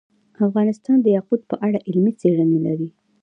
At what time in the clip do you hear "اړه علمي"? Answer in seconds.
1.65-2.13